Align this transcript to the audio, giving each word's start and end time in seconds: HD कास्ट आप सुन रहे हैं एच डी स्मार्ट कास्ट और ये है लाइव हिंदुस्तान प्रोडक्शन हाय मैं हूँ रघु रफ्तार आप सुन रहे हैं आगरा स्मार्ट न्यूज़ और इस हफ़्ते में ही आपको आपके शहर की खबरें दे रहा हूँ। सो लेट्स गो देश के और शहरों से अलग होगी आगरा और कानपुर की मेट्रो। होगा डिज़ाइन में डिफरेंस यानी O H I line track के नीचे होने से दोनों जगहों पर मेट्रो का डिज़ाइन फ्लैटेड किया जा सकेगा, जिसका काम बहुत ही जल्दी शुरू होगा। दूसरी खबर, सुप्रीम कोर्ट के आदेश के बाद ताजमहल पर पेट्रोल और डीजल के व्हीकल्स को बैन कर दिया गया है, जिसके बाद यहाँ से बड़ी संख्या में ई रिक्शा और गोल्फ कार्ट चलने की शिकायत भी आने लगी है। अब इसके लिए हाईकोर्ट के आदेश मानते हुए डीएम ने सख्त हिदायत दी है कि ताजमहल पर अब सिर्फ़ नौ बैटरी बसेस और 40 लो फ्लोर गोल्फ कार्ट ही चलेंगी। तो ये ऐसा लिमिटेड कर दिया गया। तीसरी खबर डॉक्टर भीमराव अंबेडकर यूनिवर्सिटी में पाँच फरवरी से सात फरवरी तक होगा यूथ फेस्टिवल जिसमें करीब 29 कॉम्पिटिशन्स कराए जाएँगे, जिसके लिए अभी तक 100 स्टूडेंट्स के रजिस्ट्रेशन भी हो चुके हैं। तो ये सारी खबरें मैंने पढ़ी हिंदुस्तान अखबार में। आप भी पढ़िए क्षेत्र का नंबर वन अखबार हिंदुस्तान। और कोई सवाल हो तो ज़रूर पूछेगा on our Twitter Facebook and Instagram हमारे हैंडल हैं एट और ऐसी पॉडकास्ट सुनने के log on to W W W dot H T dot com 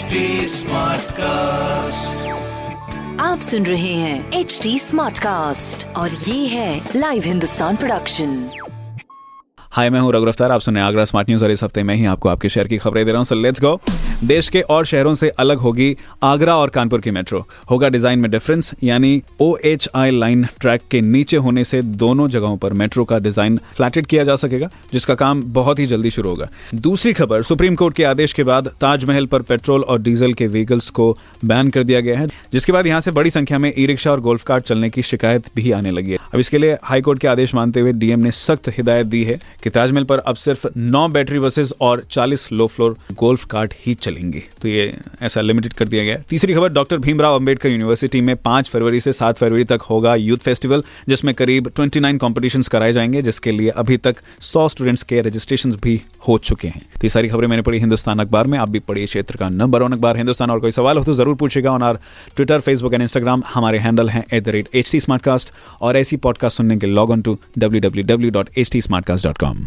HD 0.00 0.12
कास्ट 1.10 2.28
आप 3.20 3.40
सुन 3.40 3.66
रहे 3.66 3.92
हैं 3.94 4.32
एच 4.32 4.60
डी 4.62 4.78
स्मार्ट 4.78 5.18
कास्ट 5.18 5.86
और 5.96 6.10
ये 6.10 6.46
है 6.46 6.88
लाइव 6.96 7.22
हिंदुस्तान 7.22 7.76
प्रोडक्शन 7.76 8.50
हाय 9.58 9.90
मैं 9.90 10.00
हूँ 10.00 10.12
रघु 10.12 10.24
रफ्तार 10.24 10.50
आप 10.50 10.60
सुन 10.60 10.74
रहे 10.74 10.84
हैं 10.84 10.88
आगरा 10.88 11.04
स्मार्ट 11.04 11.28
न्यूज़ 11.28 11.44
और 11.44 11.50
इस 11.50 11.62
हफ़्ते 11.64 11.82
में 11.82 11.94
ही 11.94 12.04
आपको 12.04 12.28
आपके 12.28 12.48
शहर 12.48 12.68
की 12.68 12.78
खबरें 12.78 13.04
दे 13.04 13.12
रहा 13.12 13.18
हूँ। 13.18 13.24
सो 13.24 13.34
लेट्स 13.34 13.60
गो 13.60 13.80
देश 14.24 14.48
के 14.48 14.60
और 14.60 14.84
शहरों 14.86 15.12
से 15.14 15.28
अलग 15.38 15.58
होगी 15.58 15.96
आगरा 16.22 16.56
और 16.56 16.70
कानपुर 16.70 17.00
की 17.00 17.10
मेट्रो। 17.10 17.38
होगा 17.70 17.88
डिज़ाइन 17.88 18.18
में 18.18 18.30
डिफरेंस 18.30 18.72
यानी 18.82 19.22
O 19.40 19.54
H 19.64 19.88
I 19.94 20.10
line 20.10 20.44
track 20.60 20.80
के 20.90 21.00
नीचे 21.00 21.36
होने 21.36 21.64
से 21.64 21.80
दोनों 21.82 22.26
जगहों 22.28 22.56
पर 22.56 22.72
मेट्रो 22.72 23.04
का 23.04 23.18
डिज़ाइन 23.18 23.56
फ्लैटेड 23.76 24.06
किया 24.06 24.24
जा 24.24 24.36
सकेगा, 24.36 24.68
जिसका 24.92 25.14
काम 25.14 25.42
बहुत 25.52 25.78
ही 25.78 25.86
जल्दी 25.86 26.10
शुरू 26.10 26.30
होगा। 26.30 26.48
दूसरी 26.74 27.12
खबर, 27.12 27.42
सुप्रीम 27.42 27.74
कोर्ट 27.74 27.96
के 27.96 28.04
आदेश 28.04 28.32
के 28.32 28.42
बाद 28.42 28.68
ताजमहल 28.80 29.26
पर 29.26 29.42
पेट्रोल 29.42 29.82
और 29.82 30.02
डीजल 30.02 30.32
के 30.32 30.46
व्हीकल्स 30.46 30.90
को 30.90 31.16
बैन 31.44 31.70
कर 31.70 31.84
दिया 31.84 32.00
गया 32.00 32.18
है, 32.18 32.28
जिसके 32.52 32.72
बाद 32.72 32.86
यहाँ 32.86 33.00
से 33.00 33.10
बड़ी 33.10 33.30
संख्या 33.30 33.58
में 33.58 33.72
ई 33.78 33.86
रिक्शा 33.86 34.10
और 34.12 34.20
गोल्फ 34.20 34.42
कार्ट 34.42 34.64
चलने 34.64 34.90
की 34.90 35.02
शिकायत 35.02 35.48
भी 35.56 35.70
आने 35.72 35.90
लगी 35.90 36.10
है। 36.10 36.18
अब 36.34 36.40
इसके 36.40 36.58
लिए 36.58 36.76
हाईकोर्ट 36.82 37.20
के 37.20 37.28
आदेश 37.28 37.54
मानते 37.54 37.80
हुए 37.80 37.92
डीएम 37.94 38.20
ने 38.20 38.30
सख्त 38.32 38.68
हिदायत 38.78 39.06
दी 39.06 39.24
है 39.24 39.40
कि 39.62 39.70
ताजमहल 39.70 40.04
पर 40.04 40.18
अब 40.18 40.36
सिर्फ़ 40.36 40.66
नौ 40.76 41.08
बैटरी 41.08 41.38
बसेस 41.38 41.72
और 41.80 42.04
40 42.10 42.50
लो 42.52 42.66
फ्लोर 42.66 42.96
गोल्फ 43.14 43.44
कार्ट 43.44 43.74
ही 43.78 43.94
चलेंगी। 44.10 44.42
तो 44.62 44.68
ये 44.68 44.92
ऐसा 45.22 45.40
लिमिटेड 45.40 45.72
कर 45.72 45.88
दिया 45.88 46.04
गया। 46.04 46.16
तीसरी 46.28 46.54
खबर 46.54 46.68
डॉक्टर 46.70 46.98
भीमराव 46.98 47.34
अंबेडकर 47.36 47.68
यूनिवर्सिटी 47.68 48.20
में 48.20 48.34
पाँच 48.36 48.68
फरवरी 48.68 49.00
से 49.00 49.12
सात 49.12 49.38
फरवरी 49.38 49.64
तक 49.64 49.80
होगा 49.80 50.14
यूथ 50.14 50.38
फेस्टिवल 50.38 50.82
जिसमें 51.08 51.34
करीब 51.34 51.70
29 51.70 52.18
कॉम्पिटिशन्स 52.18 52.68
कराए 52.68 52.92
जाएँगे, 52.92 53.22
जिसके 53.22 53.52
लिए 53.52 53.70
अभी 53.70 53.96
तक 53.96 54.16
100 54.42 54.68
स्टूडेंट्स 54.68 55.02
के 55.02 55.20
रजिस्ट्रेशन 55.20 55.72
भी 55.82 56.00
हो 56.28 56.38
चुके 56.38 56.68
हैं। 56.68 56.80
तो 56.80 57.00
ये 57.04 57.08
सारी 57.08 57.28
खबरें 57.28 57.48
मैंने 57.48 57.62
पढ़ी 57.62 57.78
हिंदुस्तान 57.78 58.18
अखबार 58.18 58.46
में। 58.46 58.58
आप 58.58 58.70
भी 58.70 58.78
पढ़िए 58.78 59.06
क्षेत्र 59.06 59.36
का 59.36 59.48
नंबर 59.48 59.82
वन 59.82 59.92
अखबार 59.92 60.16
हिंदुस्तान। 60.16 60.50
और 60.50 60.60
कोई 60.60 60.70
सवाल 60.70 60.98
हो 60.98 61.04
तो 61.04 61.12
ज़रूर 61.14 61.34
पूछेगा 61.34 61.70
on 61.70 61.82
our 61.82 61.98
Twitter 62.36 62.60
Facebook 62.60 62.94
and 62.94 63.02
Instagram 63.02 63.42
हमारे 63.54 63.78
हैंडल 63.78 64.08
हैं 64.08 64.24
एट 64.32 65.50
और 65.80 65.96
ऐसी 65.96 66.16
पॉडकास्ट 66.16 66.56
सुनने 66.56 66.76
के 66.76 66.86
log 66.86 67.10
on 67.10 67.22
to 67.22 67.38
W 67.58 67.80
W 67.80 68.04
W 68.04 68.30
dot 68.30 68.58
H 68.58 68.70
T 68.72 68.80
dot 68.90 69.38
com 69.38 69.66